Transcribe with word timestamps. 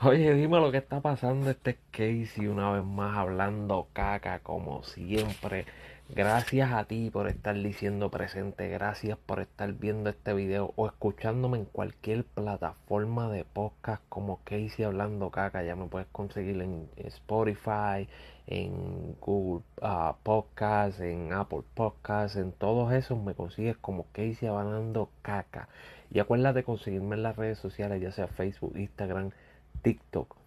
Oye, 0.00 0.32
dime 0.34 0.60
lo 0.60 0.70
que 0.70 0.78
está 0.78 1.00
pasando. 1.00 1.50
Este 1.50 1.70
es 1.70 1.76
Casey 1.90 2.46
una 2.46 2.70
vez 2.70 2.84
más 2.84 3.16
hablando 3.16 3.88
caca 3.92 4.38
como 4.38 4.84
siempre. 4.84 5.66
Gracias 6.08 6.72
a 6.72 6.84
ti 6.84 7.10
por 7.10 7.26
estar 7.26 7.56
diciendo 7.60 8.08
presente. 8.08 8.68
Gracias 8.68 9.18
por 9.18 9.40
estar 9.40 9.72
viendo 9.72 10.08
este 10.08 10.34
video 10.34 10.72
o 10.76 10.86
escuchándome 10.86 11.58
en 11.58 11.64
cualquier 11.64 12.22
plataforma 12.22 13.28
de 13.28 13.44
podcast 13.44 14.00
como 14.08 14.38
Casey 14.44 14.84
hablando 14.84 15.30
caca. 15.30 15.64
Ya 15.64 15.74
me 15.74 15.86
puedes 15.86 16.06
conseguir 16.12 16.62
en 16.62 16.88
Spotify, 16.96 18.08
en 18.46 19.16
Google 19.20 19.64
uh, 19.82 20.14
Podcast, 20.22 21.00
en 21.00 21.32
Apple 21.32 21.64
Podcast, 21.74 22.36
en 22.36 22.52
todos 22.52 22.92
esos 22.92 23.20
me 23.20 23.34
consigues 23.34 23.76
como 23.76 24.06
Casey 24.12 24.46
hablando 24.46 25.10
caca. 25.22 25.68
Y 26.12 26.20
acuérdate 26.20 26.60
de 26.60 26.64
conseguirme 26.64 27.16
en 27.16 27.24
las 27.24 27.34
redes 27.34 27.58
sociales, 27.58 28.00
ya 28.00 28.12
sea 28.12 28.28
Facebook, 28.28 28.76
Instagram 28.76 29.32
TikTok 29.82 30.38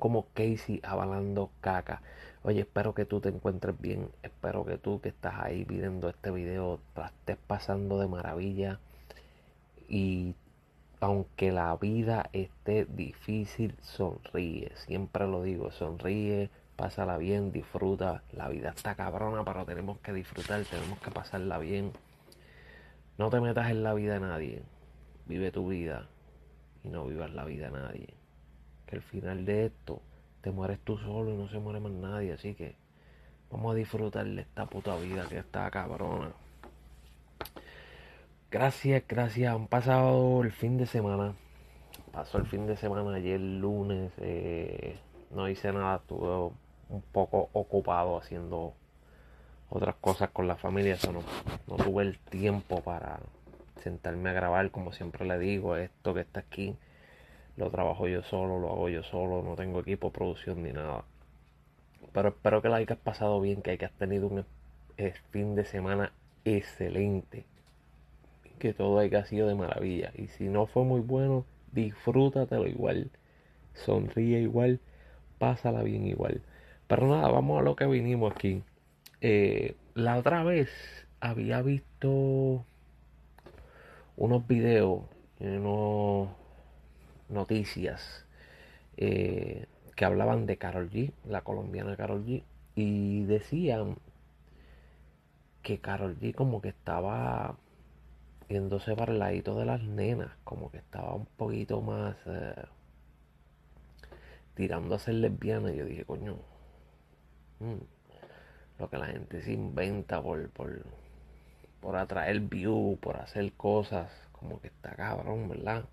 como 0.00 0.26
Casey 0.34 0.80
avalando 0.82 1.50
caca. 1.60 2.02
Oye, 2.42 2.60
espero 2.60 2.94
que 2.94 3.04
tú 3.04 3.20
te 3.20 3.28
encuentres 3.28 3.80
bien. 3.80 4.10
Espero 4.24 4.64
que 4.64 4.78
tú 4.78 5.00
que 5.00 5.10
estás 5.10 5.34
ahí 5.38 5.62
viendo 5.64 6.08
este 6.08 6.32
video 6.32 6.80
la 6.96 7.06
estés 7.06 7.36
pasando 7.46 8.00
de 8.00 8.08
maravilla. 8.08 8.80
Y 9.88 10.34
aunque 11.00 11.52
la 11.52 11.76
vida 11.76 12.30
esté 12.32 12.86
difícil, 12.86 13.76
sonríe. 13.82 14.72
Siempre 14.74 15.26
lo 15.28 15.42
digo, 15.42 15.70
sonríe, 15.70 16.50
pásala 16.76 17.18
bien, 17.18 17.52
disfruta. 17.52 18.22
La 18.32 18.48
vida 18.48 18.70
está 18.70 18.94
cabrona, 18.94 19.44
pero 19.44 19.64
tenemos 19.66 19.98
que 19.98 20.12
disfrutar, 20.12 20.64
tenemos 20.64 20.98
que 21.00 21.10
pasarla 21.10 21.58
bien. 21.58 21.92
No 23.18 23.28
te 23.28 23.40
metas 23.40 23.70
en 23.70 23.82
la 23.82 23.92
vida 23.92 24.14
de 24.14 24.20
nadie. 24.20 24.62
Vive 25.26 25.52
tu 25.52 25.68
vida 25.68 26.08
y 26.82 26.88
no 26.88 27.04
vivas 27.04 27.32
la 27.34 27.44
vida 27.44 27.66
de 27.66 27.72
nadie 27.72 28.19
que 28.90 28.96
al 28.96 29.02
final 29.02 29.44
de 29.44 29.66
esto 29.66 30.02
te 30.40 30.50
mueres 30.50 30.80
tú 30.80 30.98
solo 30.98 31.32
y 31.32 31.36
no 31.36 31.48
se 31.48 31.58
muere 31.58 31.80
más 31.80 31.92
nadie. 31.92 32.32
Así 32.32 32.54
que 32.54 32.74
vamos 33.50 33.72
a 33.72 33.76
disfrutar 33.76 34.26
de 34.26 34.42
esta 34.42 34.66
puta 34.66 34.96
vida 34.96 35.26
que 35.28 35.38
está 35.38 35.70
cabrona. 35.70 36.32
Gracias, 38.50 39.04
gracias. 39.08 39.54
Han 39.54 39.68
pasado 39.68 40.42
el 40.42 40.50
fin 40.50 40.76
de 40.76 40.86
semana. 40.86 41.34
Pasó 42.12 42.38
el 42.38 42.46
fin 42.46 42.66
de 42.66 42.76
semana 42.76 43.14
ayer 43.14 43.40
lunes. 43.40 44.12
Eh, 44.18 44.98
no 45.30 45.48
hice 45.48 45.72
nada. 45.72 45.96
Estuve 45.96 46.52
un 46.88 47.02
poco 47.12 47.48
ocupado 47.52 48.18
haciendo 48.18 48.74
otras 49.68 49.94
cosas 50.00 50.30
con 50.30 50.48
la 50.48 50.56
familia. 50.56 50.94
Eso 50.94 51.12
no, 51.12 51.20
no 51.68 51.76
tuve 51.76 52.02
el 52.02 52.18
tiempo 52.18 52.80
para 52.82 53.20
sentarme 53.84 54.30
a 54.30 54.32
grabar. 54.32 54.72
Como 54.72 54.92
siempre 54.92 55.24
le 55.26 55.38
digo, 55.38 55.76
esto 55.76 56.12
que 56.12 56.22
está 56.22 56.40
aquí 56.40 56.76
lo 57.56 57.70
trabajo 57.70 58.08
yo 58.08 58.22
solo, 58.22 58.58
lo 58.58 58.70
hago 58.70 58.88
yo 58.88 59.02
solo, 59.02 59.42
no 59.42 59.56
tengo 59.56 59.80
equipo, 59.80 60.10
producción 60.10 60.62
ni 60.62 60.72
nada. 60.72 61.04
Pero 62.12 62.30
espero 62.30 62.62
que 62.62 62.68
la 62.68 62.76
hayas 62.76 62.98
pasado 62.98 63.40
bien, 63.40 63.62
que 63.62 63.70
hayas 63.72 63.92
tenido 63.92 64.28
un 64.28 64.44
fin 65.30 65.54
de 65.54 65.64
semana 65.64 66.12
excelente. 66.44 67.44
Que 68.58 68.74
todo 68.74 68.98
haya 68.98 69.24
sido 69.24 69.48
de 69.48 69.54
maravilla. 69.54 70.12
Y 70.14 70.28
si 70.28 70.48
no 70.48 70.66
fue 70.66 70.84
muy 70.84 71.00
bueno, 71.00 71.44
disfrútatelo 71.72 72.66
igual. 72.66 73.10
Sonríe 73.74 74.40
igual. 74.40 74.80
Pásala 75.38 75.82
bien 75.82 76.06
igual. 76.06 76.42
Pero 76.86 77.06
nada, 77.06 77.28
vamos 77.28 77.60
a 77.60 77.62
lo 77.62 77.76
que 77.76 77.86
vinimos 77.86 78.32
aquí. 78.32 78.62
Eh, 79.20 79.76
la 79.94 80.18
otra 80.18 80.42
vez 80.44 80.70
había 81.20 81.62
visto 81.62 82.64
unos 84.16 84.46
videos, 84.46 85.02
unos 85.38 86.28
noticias 87.30 88.26
eh, 88.96 89.66
que 89.96 90.04
hablaban 90.04 90.46
de 90.46 90.56
Carol 90.58 90.90
G, 90.90 91.12
la 91.26 91.42
colombiana 91.42 91.96
Carol 91.96 92.24
G, 92.24 92.42
y 92.74 93.24
decían 93.24 93.96
que 95.62 95.80
Carol 95.80 96.18
G 96.18 96.34
como 96.34 96.60
que 96.60 96.68
estaba 96.68 97.56
yéndose 98.48 98.96
para 98.96 99.12
el 99.12 99.18
ladito 99.18 99.56
de 99.58 99.64
las 99.64 99.82
nenas, 99.82 100.30
como 100.44 100.70
que 100.70 100.78
estaba 100.78 101.14
un 101.14 101.26
poquito 101.26 101.80
más 101.80 102.16
eh, 102.26 102.54
tirando 104.54 104.94
a 104.94 104.98
ser 104.98 105.14
lesbiana. 105.14 105.72
Y 105.72 105.76
yo 105.76 105.84
dije, 105.84 106.04
coño, 106.04 106.36
mm, 107.60 107.78
lo 108.78 108.90
que 108.90 108.98
la 108.98 109.06
gente 109.06 109.42
se 109.42 109.52
inventa 109.52 110.22
por, 110.22 110.50
por, 110.50 110.84
por 111.80 111.96
atraer 111.96 112.40
view, 112.40 112.98
por 113.00 113.16
hacer 113.16 113.52
cosas, 113.52 114.10
como 114.32 114.60
que 114.60 114.68
está 114.68 114.94
cabrón, 114.96 115.48
¿verdad? 115.48 115.84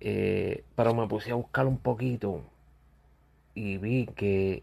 Eh, 0.00 0.64
pero 0.76 0.94
me 0.94 1.08
puse 1.08 1.30
a 1.32 1.34
buscar 1.34 1.66
un 1.66 1.78
poquito 1.78 2.42
y 3.54 3.78
vi 3.78 4.06
que 4.06 4.62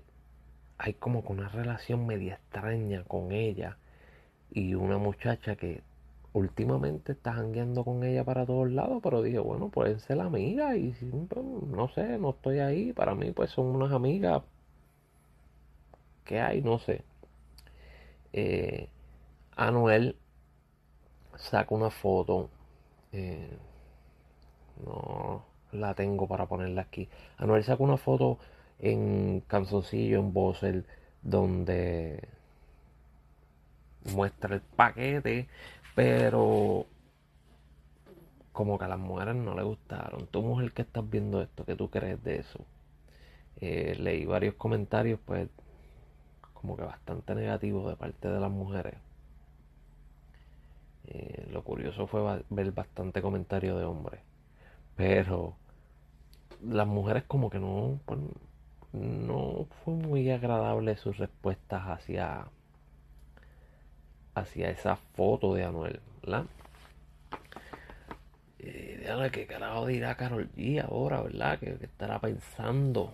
hay 0.78 0.94
como 0.94 1.24
que 1.24 1.34
una 1.34 1.50
relación 1.50 2.06
media 2.08 2.36
extraña 2.36 3.04
con 3.04 3.32
ella 3.32 3.78
y 4.52 4.76
una 4.76 4.98
muchacha 4.98 5.56
que 5.56 5.82
últimamente 6.34 7.14
está 7.14 7.34
jangueando 7.34 7.84
con 7.84 8.04
ella 8.04 8.24
para 8.24 8.46
todos 8.46 8.72
lados, 8.72 9.00
pero 9.04 9.22
dije, 9.22 9.40
bueno, 9.40 9.70
pueden 9.70 10.00
ser 10.00 10.20
amigas 10.22 10.76
y 10.78 10.94
pues, 11.30 11.46
no 11.46 11.90
sé, 11.90 12.18
no 12.20 12.32
estoy 12.32 12.60
ahí, 12.60 12.94
para 12.94 13.16
mí 13.16 13.32
pues 13.32 13.52
son 13.52 13.68
unas 13.68 13.92
amigas 13.92 14.44
que 16.26 16.40
hay, 16.42 16.62
no 16.62 16.80
sé. 16.80 17.04
Eh, 18.34 18.90
Anuel 19.56 20.16
saca 21.38 21.76
una 21.76 21.90
foto. 21.90 22.50
Eh, 23.12 23.58
no 24.86 25.46
la 25.72 25.94
tengo 25.94 26.28
para 26.28 26.46
ponerla 26.46 26.82
aquí. 26.84 27.10
Anuel 27.38 27.64
sacó 27.64 27.84
una 27.84 27.98
foto 27.98 28.40
en 28.80 29.42
Canzoncillo, 29.48 30.20
en 30.20 30.34
Bosel, 30.34 30.86
donde 31.22 32.28
muestra 34.14 34.56
el 34.56 34.62
paquete, 34.62 35.48
pero 35.96 36.86
como 38.52 38.78
que 38.78 38.86
a 38.86 38.88
las 38.88 39.00
mujeres 39.00 39.36
no 39.36 39.56
le 39.56 39.64
gustaron. 39.64 40.28
Tú 40.28 40.42
mujer 40.42 40.72
que 40.72 40.84
estás 40.84 41.10
viendo 41.10 41.42
esto, 41.42 41.66
¿qué 41.66 41.76
tú 41.76 41.90
crees 41.90 42.24
de 42.24 42.38
eso? 42.38 42.60
Eh, 43.62 43.96
leí 44.00 44.26
varios 44.26 44.56
comentarios, 44.56 45.20
pues 45.26 45.50
como 46.54 46.78
que 46.78 46.84
bastante 46.84 47.36
negativos 47.36 47.90
de 47.90 47.96
parte 47.96 48.28
de 48.30 48.40
las 48.40 48.52
mujeres. 48.52 48.96
Eh, 51.08 51.48
lo 51.52 51.64
curioso 51.64 52.08
fue 52.08 52.44
ver 52.50 52.72
bastante 52.72 53.22
comentario 53.22 53.78
de 53.78 53.86
hombres. 53.86 54.22
Pero 54.96 55.56
las 56.62 56.88
mujeres 56.88 57.24
como 57.24 57.50
que 57.50 57.60
no, 57.60 58.00
pues, 58.06 58.20
no 58.94 59.68
fue 59.84 59.94
muy 59.96 60.30
agradable 60.32 60.96
sus 60.98 61.18
respuestas 61.18 61.84
hacia, 61.86 62.46
hacia 64.36 64.70
esa 64.70 64.96
foto 64.96 65.54
de 65.56 65.66
Anuel, 65.66 66.00
¿verdad? 66.22 66.46
Eh, 68.60 69.30
¿qué 69.32 69.46
carajo 69.46 69.88
dirá 69.88 70.16
Carol 70.16 70.50
G 70.56 70.82
ahora, 70.82 71.22
verdad? 71.22 71.60
Que, 71.60 71.78
estará 71.82 72.20
pensando. 72.20 73.14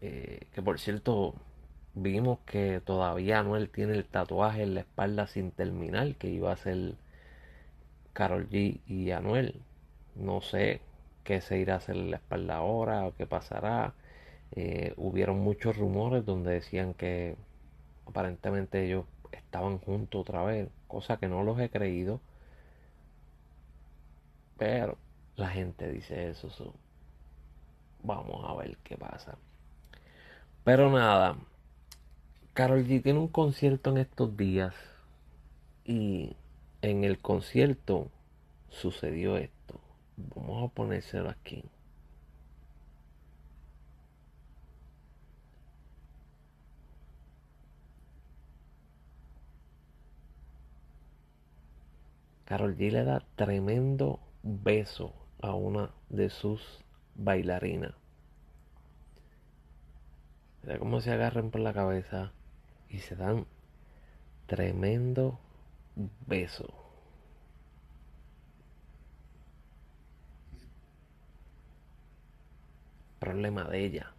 Eh, 0.00 0.46
que 0.54 0.62
por 0.62 0.78
cierto, 0.78 1.34
vimos 1.94 2.38
que 2.46 2.80
todavía 2.80 3.40
Anuel 3.40 3.68
tiene 3.68 3.94
el 3.94 4.04
tatuaje 4.04 4.62
en 4.62 4.74
la 4.74 4.80
espalda 4.80 5.26
sin 5.26 5.50
terminar, 5.50 6.14
que 6.16 6.28
iba 6.28 6.52
a 6.52 6.56
ser 6.56 6.94
Carol 8.12 8.48
G 8.48 8.80
y 8.86 9.10
Anuel. 9.10 9.60
No 10.16 10.40
sé 10.40 10.80
qué 11.24 11.40
se 11.40 11.58
irá 11.58 11.74
a 11.74 11.76
hacer 11.78 11.96
en 11.96 12.10
la 12.10 12.16
espalda 12.18 12.56
ahora 12.56 13.06
o 13.06 13.14
qué 13.14 13.26
pasará. 13.26 13.94
Eh, 14.52 14.94
hubieron 14.96 15.40
muchos 15.40 15.76
rumores 15.76 16.24
donde 16.24 16.52
decían 16.52 16.94
que 16.94 17.36
aparentemente 18.06 18.84
ellos 18.86 19.06
estaban 19.32 19.78
juntos 19.78 20.20
otra 20.22 20.44
vez, 20.44 20.68
cosa 20.88 21.16
que 21.18 21.28
no 21.28 21.42
los 21.42 21.58
he 21.60 21.70
creído. 21.70 22.20
Pero 24.58 24.96
la 25.36 25.48
gente 25.48 25.90
dice 25.90 26.30
eso. 26.30 26.74
Vamos 28.02 28.44
a 28.48 28.54
ver 28.54 28.76
qué 28.84 28.96
pasa. 28.96 29.36
Pero 30.64 30.90
nada, 30.90 31.36
Carol 32.54 32.86
G 32.86 33.02
tiene 33.02 33.18
un 33.18 33.28
concierto 33.28 33.90
en 33.90 33.98
estos 33.98 34.36
días 34.36 34.74
y 35.84 36.36
en 36.82 37.04
el 37.04 37.18
concierto 37.18 38.10
sucedió 38.68 39.36
esto. 39.36 39.53
Vamos 40.16 40.70
a 40.70 40.74
ponérselo 40.74 41.30
aquí. 41.30 41.64
Carol 52.44 52.76
G 52.76 52.90
le 52.92 53.04
da 53.04 53.20
tremendo 53.36 54.20
beso 54.42 55.14
a 55.40 55.54
una 55.54 55.90
de 56.10 56.30
sus 56.30 56.84
bailarinas. 57.14 57.94
Mira 60.62 60.78
cómo 60.78 61.00
se 61.00 61.10
agarran 61.10 61.50
por 61.50 61.60
la 61.62 61.72
cabeza 61.72 62.32
y 62.88 62.98
se 62.98 63.16
dan 63.16 63.46
tremendo 64.46 65.38
beso. 66.26 66.83
Problema 73.24 73.64
de 73.64 73.86
ella. 73.86 74.12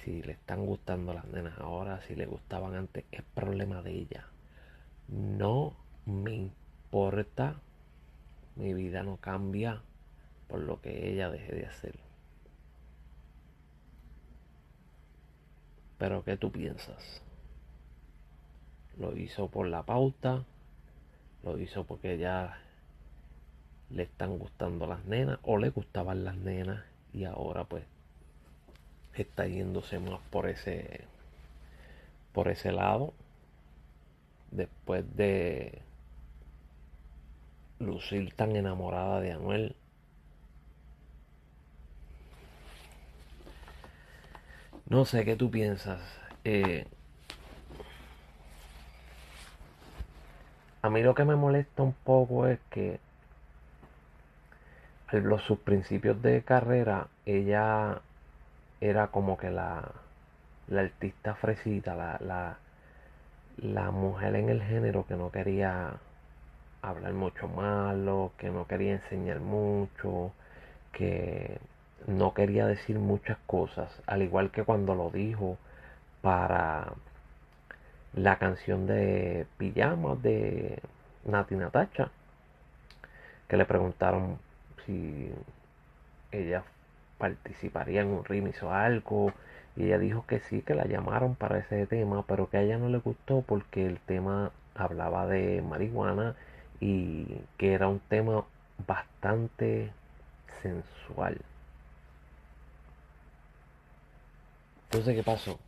Si 0.00 0.22
le 0.22 0.32
están 0.32 0.64
gustando 0.64 1.12
las 1.12 1.26
nenas 1.26 1.58
ahora, 1.58 2.00
si 2.00 2.14
le 2.14 2.24
gustaban 2.24 2.74
antes, 2.74 3.04
es 3.12 3.22
problema 3.34 3.82
de 3.82 3.92
ella. 3.92 4.26
No 5.08 5.76
me 6.06 6.34
importa. 6.34 7.60
Mi 8.56 8.72
vida 8.72 9.02
no 9.02 9.18
cambia 9.18 9.82
por 10.48 10.60
lo 10.60 10.80
que 10.80 11.10
ella 11.10 11.28
deje 11.28 11.54
de 11.54 11.66
hacer. 11.66 11.98
Pero 15.98 16.24
¿qué 16.24 16.38
tú 16.38 16.50
piensas? 16.50 17.22
Lo 18.96 19.14
hizo 19.14 19.48
por 19.48 19.66
la 19.66 19.82
pauta, 19.82 20.44
lo 21.42 21.58
hizo 21.58 21.84
porque 21.84 22.16
ya 22.16 22.58
le 23.90 24.04
están 24.04 24.38
gustando 24.38 24.86
las 24.86 25.04
nenas 25.04 25.38
o 25.42 25.58
le 25.58 25.68
gustaban 25.68 26.24
las 26.24 26.36
nenas 26.36 26.93
y 27.14 27.24
ahora 27.24 27.64
pues 27.64 27.84
está 29.14 29.46
yéndose 29.46 30.00
más 30.00 30.20
por 30.30 30.48
ese 30.48 31.04
por 32.32 32.48
ese 32.48 32.72
lado 32.72 33.14
después 34.50 35.04
de 35.16 35.82
lucir 37.78 38.32
tan 38.34 38.56
enamorada 38.56 39.20
de 39.20 39.32
Anuel. 39.32 39.76
No 44.88 45.04
sé 45.04 45.24
qué 45.24 45.36
tú 45.36 45.50
piensas 45.50 46.00
eh, 46.44 46.86
a 50.82 50.90
mí 50.90 51.02
lo 51.02 51.14
que 51.14 51.24
me 51.24 51.36
molesta 51.36 51.82
un 51.82 51.94
poco 51.94 52.46
es 52.46 52.58
que 52.70 53.00
los 55.12 55.42
sus 55.42 55.58
principios 55.58 56.20
de 56.22 56.42
carrera 56.42 57.08
ella 57.26 58.00
era 58.80 59.08
como 59.08 59.36
que 59.36 59.50
la, 59.50 59.92
la 60.68 60.80
artista 60.80 61.34
fresita, 61.36 61.94
la, 61.94 62.18
la, 62.20 62.56
la 63.58 63.90
mujer 63.90 64.34
en 64.36 64.48
el 64.48 64.62
género 64.62 65.06
que 65.06 65.16
no 65.16 65.30
quería 65.30 65.94
hablar 66.82 67.12
mucho 67.14 67.48
malo, 67.48 68.32
que 68.38 68.50
no 68.50 68.66
quería 68.66 68.92
enseñar 68.92 69.40
mucho, 69.40 70.32
que 70.92 71.58
no 72.06 72.34
quería 72.34 72.66
decir 72.66 72.98
muchas 72.98 73.38
cosas, 73.46 73.90
al 74.06 74.22
igual 74.22 74.50
que 74.50 74.64
cuando 74.64 74.94
lo 74.94 75.10
dijo 75.10 75.56
para 76.20 76.92
la 78.14 78.38
canción 78.38 78.86
de 78.86 79.46
Pijamas 79.58 80.22
de 80.22 80.78
Nati 81.24 81.54
Natacha, 81.56 82.10
que 83.48 83.56
le 83.56 83.64
preguntaron 83.64 84.38
si 84.86 85.30
ella 86.32 86.64
participaría 87.18 88.02
en 88.02 88.08
un 88.08 88.24
remix 88.24 88.62
o 88.62 88.72
algo. 88.72 89.32
Y 89.76 89.84
ella 89.84 89.98
dijo 89.98 90.24
que 90.26 90.40
sí, 90.40 90.62
que 90.62 90.74
la 90.74 90.86
llamaron 90.86 91.34
para 91.34 91.58
ese 91.58 91.86
tema, 91.86 92.24
pero 92.26 92.48
que 92.48 92.58
a 92.58 92.62
ella 92.62 92.78
no 92.78 92.88
le 92.88 92.98
gustó 92.98 93.42
porque 93.42 93.86
el 93.86 93.98
tema 93.98 94.52
hablaba 94.74 95.26
de 95.26 95.62
marihuana 95.62 96.36
y 96.80 97.40
que 97.58 97.74
era 97.74 97.88
un 97.88 98.00
tema 98.00 98.44
bastante 98.86 99.92
sensual. 100.62 101.40
Entonces, 104.84 105.16
¿qué 105.16 105.22
pasó? 105.22 105.58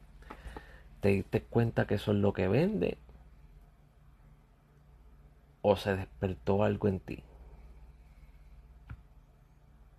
¿Te 1.01 1.09
diste 1.09 1.43
cuenta 1.43 1.87
que 1.87 1.95
eso 1.97 2.13
es 2.13 2.19
lo 2.19 2.33
que 2.33 2.49
vende? 2.49 2.99
¿O 5.63 5.77
se 5.77 5.97
despertó 5.97 6.63
algo 6.63 6.87
en 6.87 7.01
ti? 7.01 7.23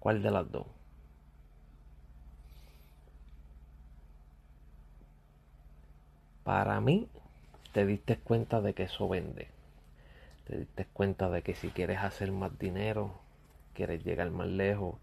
¿Cuál 0.08 0.24
de 0.24 0.32
las 0.32 0.50
dos? 0.50 0.66
Para 6.46 6.80
mí, 6.80 7.10
te 7.74 7.86
diste 7.86 8.16
cuenta 8.16 8.62
de 8.62 8.74
que 8.74 8.84
eso 8.84 9.10
vende. 9.10 9.50
Te 10.46 10.60
diste 10.60 10.86
cuenta 10.94 11.30
de 11.30 11.42
que 11.42 11.56
si 11.56 11.72
quieres 11.72 11.98
hacer 11.98 12.32
más 12.32 12.58
dinero, 12.58 13.20
quieres 13.74 14.02
llegar 14.06 14.32
más 14.32 14.48
lejos, 14.48 14.96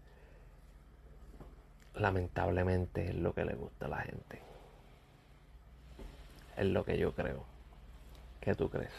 lamentablemente 1.93 3.09
es 3.09 3.13
lo 3.13 3.35
que 3.35 3.45
le 3.45 3.53
gusta 3.53 3.85
a 3.85 3.89
la 3.89 4.01
gente. 4.01 4.41
Es 6.57 6.65
lo 6.65 6.83
que 6.83 6.97
yo 6.97 7.13
creo. 7.13 7.43
¿Qué 8.41 8.55
tú 8.55 8.71
crees? 8.71 8.89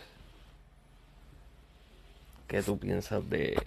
¿Qué 2.46 2.62
tú 2.62 2.78
piensas 2.78 3.28
de 3.28 3.60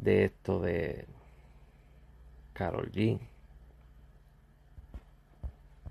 de 0.00 0.24
esto 0.24 0.60
de 0.60 1.04
Carol 2.54 2.90
G 2.90 3.20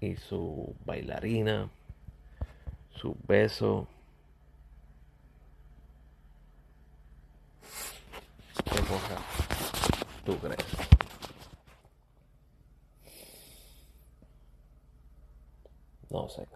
y 0.01 0.15
su 0.15 0.75
bailarina, 0.85 1.69
su 2.91 3.15
beso. 3.27 3.87
¿Qué 8.65 8.79
cosa 8.81 9.17
tú 10.25 10.37
crees? 10.39 10.65
No 16.09 16.27
sé. 16.29 16.47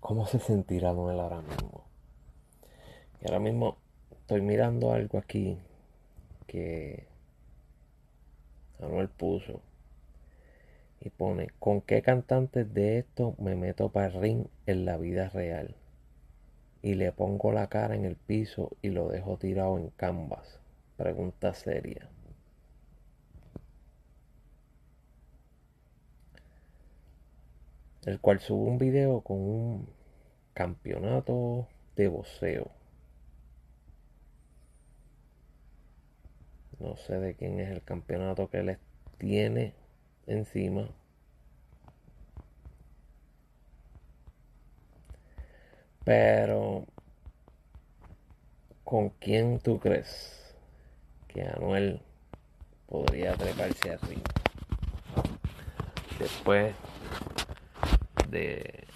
¿Cómo 0.00 0.26
se 0.26 0.38
sentirá 0.38 0.92
Noel 0.92 1.20
ahora 1.20 1.42
mismo? 1.42 1.84
Y 3.20 3.26
ahora 3.26 3.40
mismo 3.40 3.83
estoy 4.24 4.40
mirando 4.40 4.94
algo 4.94 5.18
aquí 5.18 5.58
que 6.46 7.06
Anuel 8.80 9.10
puso 9.10 9.60
y 10.98 11.10
pone 11.10 11.50
con 11.58 11.82
qué 11.82 12.00
cantantes 12.00 12.72
de 12.72 13.00
esto 13.00 13.34
me 13.38 13.54
meto 13.54 13.90
para 13.90 14.06
el 14.06 14.14
ring 14.14 14.46
en 14.64 14.86
la 14.86 14.96
vida 14.96 15.28
real 15.28 15.74
y 16.80 16.94
le 16.94 17.12
pongo 17.12 17.52
la 17.52 17.66
cara 17.66 17.96
en 17.96 18.06
el 18.06 18.16
piso 18.16 18.70
y 18.80 18.88
lo 18.88 19.08
dejo 19.08 19.36
tirado 19.36 19.76
en 19.76 19.90
canvas. 19.90 20.58
Pregunta 20.96 21.52
seria. 21.52 22.08
El 28.06 28.20
cual 28.20 28.40
sube 28.40 28.70
un 28.70 28.78
video 28.78 29.20
con 29.20 29.36
un 29.36 29.88
campeonato 30.54 31.68
de 31.94 32.08
boxeo 32.08 32.83
No 36.84 36.96
sé 36.96 37.18
de 37.18 37.34
quién 37.34 37.60
es 37.60 37.70
el 37.70 37.82
campeonato 37.82 38.50
que 38.50 38.62
les 38.62 38.78
tiene 39.16 39.72
encima. 40.26 40.86
Pero, 46.04 46.84
¿con 48.84 49.08
quién 49.08 49.60
tú 49.60 49.80
crees 49.80 50.54
que 51.26 51.44
Anuel 51.44 52.02
podría 52.86 53.32
treparse 53.32 53.94
arriba? 53.94 54.22
Después 56.18 56.74
de 58.28 58.86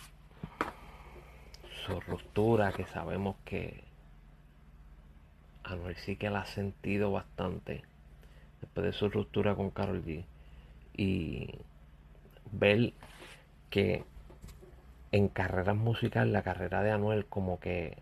su 1.87 1.99
ruptura 2.01 2.71
que 2.71 2.85
sabemos 2.85 3.37
que 3.47 3.88
Anuel 5.73 5.97
sí 5.97 6.17
que 6.17 6.31
la 6.31 6.41
ha 6.41 6.47
sentido 6.47 7.13
bastante 7.13 7.83
después 8.61 8.87
de 8.87 8.93
su 8.93 9.09
ruptura 9.09 9.55
con 9.55 9.71
Carol 9.71 10.05
G. 10.05 10.25
Y 10.97 11.51
ver 12.53 12.93
que 13.71 14.05
en 15.13 15.29
carreras 15.29 15.77
musicales 15.77 16.33
la 16.33 16.43
carrera 16.43 16.83
de 16.83 16.91
Anuel 16.91 17.27
como 17.27 17.61
que 17.61 17.97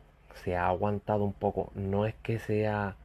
se 0.44 0.56
ha 0.56 0.68
aguantado 0.68 1.24
un 1.24 1.32
poco. 1.32 1.72
No 1.74 2.06
es 2.06 2.14
que 2.22 2.38
sea 2.38 2.96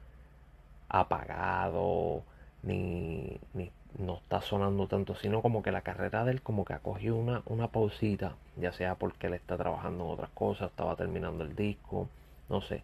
apagado 0.89 2.24
ni, 2.63 3.39
ni 3.53 3.72
no 3.98 4.18
está 4.18 4.41
sonando 4.41 4.88
tanto, 4.88 5.15
sino 5.15 5.41
como 5.41 5.63
que 5.63 5.72
la 5.72 5.82
carrera 5.82 6.24
de 6.24 6.32
él 6.32 6.41
como 6.41 6.65
que 6.65 6.74
ha 6.74 6.80
cogido 6.80 7.15
una, 7.18 7.44
una 7.46 7.68
pausita, 7.68 8.36
ya 8.58 8.72
sea 8.72 8.96
porque 8.96 9.27
él 9.27 9.34
está 9.34 9.58
trabajando 9.58 10.06
en 10.06 10.12
otras 10.12 10.30
cosas, 10.32 10.70
estaba 10.70 10.96
terminando 10.96 11.44
el 11.44 11.56
disco, 11.56 12.08
no 12.50 12.62
sé. 12.62 12.84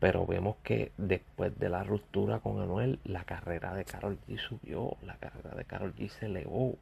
Pero 0.00 0.26
vemos 0.26 0.56
que 0.62 0.92
después 0.98 1.58
de 1.58 1.68
la 1.68 1.82
ruptura 1.84 2.40
con 2.40 2.60
Anuel, 2.60 2.98
la 3.04 3.24
carrera 3.24 3.74
de 3.74 3.84
Carol 3.84 4.18
G 4.28 4.38
subió, 4.38 4.96
la 5.02 5.16
carrera 5.16 5.54
de 5.56 5.64
Carol 5.64 5.94
G 5.94 6.08
se 6.08 6.26
elevó. 6.26 6.76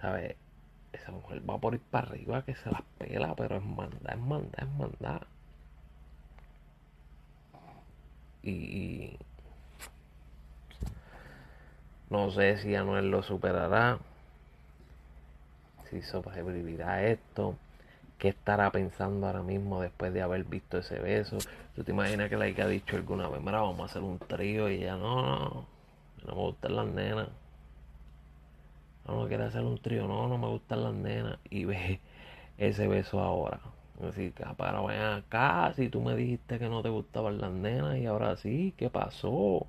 ¿Sabes? 0.00 0.36
Esa 0.92 1.12
mujer 1.12 1.48
va 1.48 1.58
por 1.58 1.74
ir 1.74 1.80
para 1.80 2.08
arriba 2.08 2.44
que 2.44 2.54
se 2.54 2.70
las 2.70 2.82
pela, 2.98 3.34
pero 3.34 3.56
es 3.56 3.64
manda, 3.64 4.12
es 4.12 4.18
manda, 4.18 4.58
es 4.58 4.68
manda. 4.68 5.26
Y 8.42 9.18
no 12.10 12.30
sé 12.30 12.56
si 12.58 12.74
Anuel 12.74 13.10
lo 13.10 13.22
superará, 13.22 13.98
si 15.90 16.00
sobrevivirá 16.02 17.04
esto. 17.04 17.56
¿Qué 18.18 18.28
estará 18.28 18.70
pensando 18.70 19.26
ahora 19.26 19.42
mismo 19.42 19.80
después 19.80 20.12
de 20.12 20.22
haber 20.22 20.44
visto 20.44 20.78
ese 20.78 20.98
beso? 20.98 21.38
¿Tú 21.74 21.84
te 21.84 21.92
imaginas 21.92 22.28
que 22.28 22.36
le 22.36 22.46
haya 22.46 22.66
dicho 22.66 22.96
alguna 22.96 23.28
vez, 23.28 23.40
mira, 23.40 23.60
vamos 23.60 23.80
a 23.80 23.84
hacer 23.86 24.02
un 24.02 24.18
trío 24.18 24.68
y 24.70 24.80
ya 24.80 24.96
no, 24.96 25.22
no, 25.22 25.66
no 26.26 26.34
me 26.34 26.42
gustan 26.42 26.76
las 26.76 26.86
nenas? 26.86 27.28
No, 29.06 29.22
no 29.22 29.28
quiere 29.28 29.44
hacer 29.44 29.62
un 29.62 29.78
trío, 29.78 30.06
no, 30.06 30.28
no 30.28 30.38
me 30.38 30.46
gustan 30.48 30.84
las 30.84 30.94
nenas. 30.94 31.38
Y 31.50 31.64
ve 31.64 32.00
ese 32.58 32.88
beso 32.88 33.20
ahora. 33.20 33.60
Así 34.08 34.30
que, 34.32 34.44
para 34.56 34.80
ven 34.82 35.00
acá, 35.00 35.72
si 35.74 35.88
tú 35.88 36.00
me 36.02 36.14
dijiste 36.16 36.58
que 36.58 36.68
no 36.68 36.82
te 36.82 36.88
gustaban 36.88 37.40
las 37.40 37.52
nenas 37.52 37.98
y 37.98 38.06
ahora 38.06 38.36
sí, 38.36 38.74
¿qué 38.76 38.90
pasó? 38.90 39.66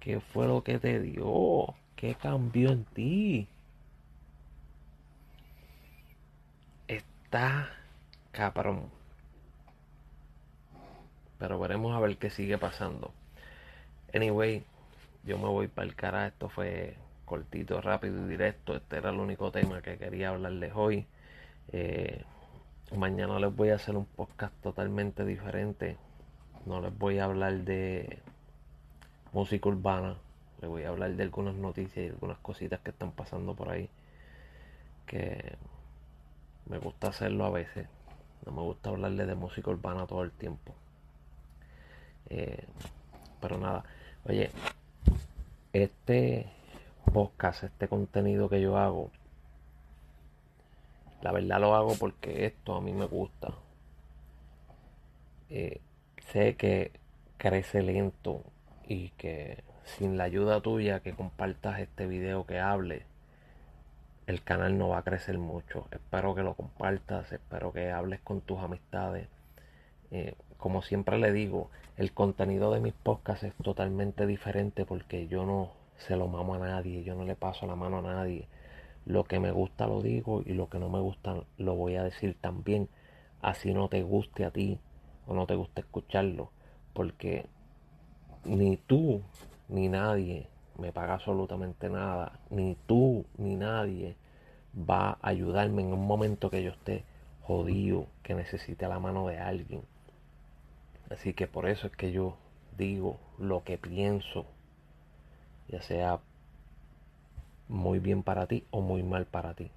¿Qué 0.00 0.20
fue 0.20 0.46
lo 0.46 0.62
que 0.62 0.78
te 0.78 1.00
dio? 1.00 1.74
¿Qué 1.96 2.14
cambió 2.14 2.70
en 2.70 2.84
ti? 2.84 3.46
Está. 7.36 7.68
Pero 11.38 11.58
veremos 11.58 11.94
a 11.94 12.00
ver 12.00 12.16
qué 12.16 12.30
sigue 12.30 12.56
pasando. 12.56 13.12
Anyway, 14.14 14.64
yo 15.22 15.36
me 15.36 15.44
voy 15.44 15.68
para 15.68 15.86
el 15.86 15.94
cara. 15.94 16.28
Esto 16.28 16.48
fue 16.48 16.96
cortito, 17.26 17.82
rápido 17.82 18.24
y 18.24 18.28
directo. 18.30 18.74
Este 18.74 18.96
era 18.96 19.10
el 19.10 19.16
único 19.16 19.52
tema 19.52 19.82
que 19.82 19.98
quería 19.98 20.30
hablarles 20.30 20.72
hoy. 20.74 21.06
Eh, 21.72 22.24
mañana 22.96 23.38
les 23.38 23.54
voy 23.54 23.68
a 23.68 23.74
hacer 23.74 23.96
un 23.96 24.06
podcast 24.06 24.54
totalmente 24.62 25.26
diferente. 25.26 25.98
No 26.64 26.80
les 26.80 26.96
voy 26.96 27.18
a 27.18 27.24
hablar 27.24 27.52
de 27.64 28.18
música 29.34 29.68
urbana. 29.68 30.16
Les 30.62 30.70
voy 30.70 30.84
a 30.84 30.88
hablar 30.88 31.10
de 31.14 31.22
algunas 31.22 31.54
noticias 31.54 32.06
y 32.06 32.08
algunas 32.08 32.38
cositas 32.38 32.80
que 32.80 32.92
están 32.92 33.12
pasando 33.12 33.54
por 33.54 33.68
ahí. 33.68 33.90
Que 35.04 35.58
me 36.66 36.78
gusta 36.78 37.08
hacerlo 37.08 37.44
a 37.44 37.50
veces. 37.50 37.88
No 38.44 38.52
me 38.52 38.62
gusta 38.62 38.90
hablarle 38.90 39.26
de 39.26 39.34
música 39.34 39.70
urbana 39.70 40.06
todo 40.06 40.22
el 40.22 40.30
tiempo. 40.32 40.74
Eh, 42.28 42.64
pero 43.40 43.58
nada, 43.58 43.84
oye, 44.24 44.50
este 45.72 46.50
podcast, 47.12 47.64
este 47.64 47.88
contenido 47.88 48.48
que 48.48 48.60
yo 48.60 48.76
hago, 48.76 49.10
la 51.22 51.32
verdad 51.32 51.60
lo 51.60 51.74
hago 51.74 51.94
porque 51.98 52.46
esto 52.46 52.74
a 52.74 52.80
mí 52.80 52.92
me 52.92 53.06
gusta. 53.06 53.54
Eh, 55.48 55.80
sé 56.32 56.56
que 56.56 56.92
crece 57.38 57.82
lento 57.82 58.42
y 58.88 59.10
que 59.10 59.62
sin 59.84 60.16
la 60.16 60.24
ayuda 60.24 60.60
tuya 60.60 61.00
que 61.00 61.14
compartas 61.14 61.80
este 61.80 62.06
video 62.06 62.46
que 62.46 62.58
hable, 62.58 63.06
el 64.26 64.42
canal 64.42 64.76
no 64.76 64.88
va 64.88 64.98
a 64.98 65.02
crecer 65.02 65.38
mucho. 65.38 65.86
Espero 65.90 66.34
que 66.34 66.42
lo 66.42 66.54
compartas, 66.54 67.32
espero 67.32 67.72
que 67.72 67.92
hables 67.92 68.20
con 68.20 68.40
tus 68.40 68.58
amistades. 68.58 69.28
Eh, 70.10 70.34
como 70.56 70.82
siempre 70.82 71.18
le 71.18 71.32
digo, 71.32 71.70
el 71.96 72.12
contenido 72.12 72.72
de 72.72 72.80
mis 72.80 72.92
podcasts 72.92 73.44
es 73.44 73.54
totalmente 73.62 74.26
diferente 74.26 74.84
porque 74.84 75.28
yo 75.28 75.44
no 75.46 75.72
se 75.96 76.16
lo 76.16 76.26
mamo 76.28 76.54
a 76.54 76.58
nadie, 76.58 77.04
yo 77.04 77.14
no 77.14 77.24
le 77.24 77.36
paso 77.36 77.66
la 77.66 77.76
mano 77.76 77.98
a 77.98 78.02
nadie. 78.02 78.48
Lo 79.04 79.24
que 79.24 79.38
me 79.38 79.52
gusta 79.52 79.86
lo 79.86 80.02
digo 80.02 80.42
y 80.44 80.54
lo 80.54 80.68
que 80.68 80.80
no 80.80 80.88
me 80.88 80.98
gusta 81.00 81.44
lo 81.58 81.74
voy 81.76 81.94
a 81.96 82.02
decir 82.02 82.36
también. 82.40 82.88
Así 83.42 83.72
no 83.72 83.88
te 83.88 84.02
guste 84.02 84.44
a 84.44 84.50
ti 84.50 84.80
o 85.26 85.34
no 85.34 85.46
te 85.46 85.54
guste 85.54 85.82
escucharlo. 85.82 86.50
Porque 86.92 87.46
ni 88.44 88.76
tú 88.76 89.22
ni 89.68 89.88
nadie 89.88 90.48
me 90.78 90.92
paga 90.92 91.14
absolutamente 91.14 91.88
nada. 91.88 92.40
Ni 92.50 92.76
tú 92.86 93.24
ni 93.38 93.56
nadie 93.56 94.16
va 94.78 95.10
a 95.10 95.28
ayudarme 95.28 95.82
en 95.82 95.92
un 95.92 96.06
momento 96.06 96.50
que 96.50 96.62
yo 96.62 96.70
esté 96.70 97.04
jodido, 97.42 98.06
que 98.22 98.34
necesite 98.34 98.88
la 98.88 98.98
mano 98.98 99.26
de 99.28 99.38
alguien. 99.38 99.82
Así 101.10 101.34
que 101.34 101.46
por 101.46 101.68
eso 101.68 101.86
es 101.86 101.96
que 101.96 102.12
yo 102.12 102.36
digo 102.76 103.18
lo 103.38 103.62
que 103.64 103.78
pienso, 103.78 104.46
ya 105.68 105.80
sea 105.82 106.20
muy 107.68 107.98
bien 107.98 108.22
para 108.22 108.46
ti 108.46 108.64
o 108.70 108.80
muy 108.80 109.02
mal 109.02 109.26
para 109.26 109.54
ti. 109.54 109.70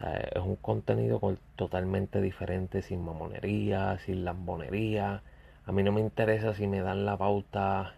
es 0.00 0.42
un 0.42 0.56
contenido 0.56 1.20
totalmente 1.56 2.20
diferente, 2.20 2.82
sin 2.82 3.04
mamonería, 3.04 3.98
sin 4.04 4.24
lambonería. 4.24 5.22
A 5.66 5.72
mí 5.72 5.82
no 5.82 5.92
me 5.92 6.00
interesa 6.00 6.54
si 6.54 6.66
me 6.66 6.80
dan 6.80 7.06
la 7.06 7.16
pauta 7.16 7.94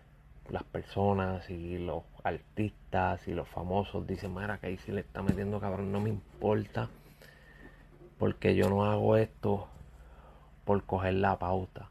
las 0.50 0.65
personas 0.65 1.49
y 1.50 1.79
los 1.79 2.03
artistas 2.23 3.26
y 3.29 3.35
los 3.35 3.49
famosos. 3.49 4.07
Dicen, 4.07 4.35
mira, 4.35 4.59
que 4.59 4.69
ahí 4.69 4.79
sí 4.79 4.93
le 4.93 5.00
está 5.00 5.23
metiendo 5.23 5.61
cabrón. 5.61 5.93
No 5.93 6.00
me 6.00 6.11
importa. 6.11 6.88
Porque 8.19 8.55
yo 8.55 8.71
no 8.71 8.85
hago 8.85 9.17
esto 9.17 9.69
por 10.65 10.83
coger 10.85 11.15
la 11.15 11.38
pauta. 11.38 11.91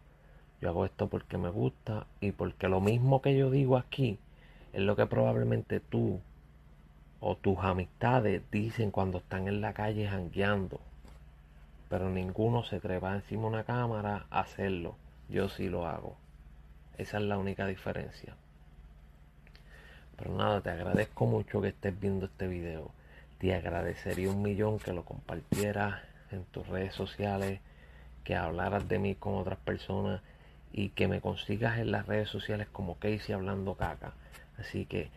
Yo 0.62 0.70
hago 0.70 0.86
esto 0.86 1.08
porque 1.08 1.38
me 1.38 1.50
gusta 1.50 2.08
y 2.22 2.32
porque 2.32 2.68
lo 2.68 2.82
mismo 2.82 3.22
que 3.22 3.38
yo 3.38 3.50
digo 3.52 3.78
aquí 3.78 4.20
es 4.74 4.82
lo 4.82 4.96
que 4.96 5.06
probablemente 5.06 5.80
tú 5.80 6.20
o 7.20 7.36
tus 7.36 7.58
amistades 7.60 8.42
dicen 8.52 8.92
cuando 8.92 9.20
están 9.20 9.48
en 9.48 9.62
la 9.62 9.74
calle 9.74 10.08
jangueando. 10.08 10.80
Pero 11.90 12.10
ninguno 12.10 12.64
se 12.64 12.80
trepa 12.80 13.16
encima 13.16 13.44
de 13.44 13.48
una 13.48 13.64
cámara 13.64 14.26
a 14.30 14.42
hacerlo. 14.42 14.96
Yo 15.30 15.50
sí 15.50 15.70
lo 15.70 15.88
hago. 15.88 16.18
Esa 16.98 17.18
es 17.18 17.24
la 17.24 17.38
única 17.38 17.68
diferencia. 17.68 18.36
Pero 20.18 20.36
nada, 20.36 20.62
te 20.62 20.70
agradezco 20.70 21.26
mucho 21.26 21.62
que 21.62 21.70
estés 21.70 22.00
viendo 22.00 22.26
este 22.26 22.48
video. 22.48 22.92
Te 23.40 23.54
agradecería 23.54 24.30
un 24.30 24.42
millón 24.42 24.80
que 24.80 24.94
lo 24.94 25.04
compartieras 25.04 26.02
en 26.32 26.46
tus 26.46 26.68
redes 26.68 26.94
sociales, 26.94 27.60
que 28.24 28.36
hablaras 28.36 28.88
de 28.88 29.00
mí 29.00 29.16
con 29.16 29.36
otras 29.36 29.60
personas 29.60 30.22
y 30.72 30.90
que 30.90 31.08
me 31.08 31.22
consigas 31.22 31.78
en 31.80 31.92
las 31.92 32.06
redes 32.08 32.30
sociales 32.30 32.68
como 32.72 32.96
Casey 32.96 33.34
hablando 33.34 33.76
caca. 33.76 34.14
Así 34.58 34.86
que 34.86 35.10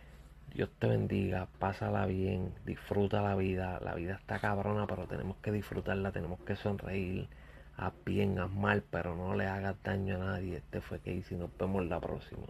Dios 0.55 0.71
te 0.79 0.87
bendiga, 0.87 1.47
pásala 1.59 2.07
bien, 2.07 2.53
disfruta 2.65 3.23
la 3.23 3.35
vida. 3.37 3.79
La 3.81 3.95
vida 3.95 4.15
está 4.15 4.39
cabrona, 4.39 4.87
pero 4.87 5.07
tenemos 5.07 5.37
que 5.39 5.53
disfrutarla, 5.53 6.13
tenemos 6.13 6.41
que 6.41 6.57
sonreír. 6.57 7.29
Haz 7.77 7.93
bien, 8.05 8.39
haz 8.39 8.51
mal, 8.51 8.83
pero 8.91 9.15
no 9.15 9.35
le 9.37 9.47
hagas 9.47 9.77
daño 9.85 10.17
a 10.17 10.19
nadie. 10.19 10.57
Este 10.57 10.81
fue 10.81 10.99
Casey, 10.99 11.37
nos 11.39 11.57
vemos 11.57 11.87
la 11.87 12.01
próxima. 12.01 12.47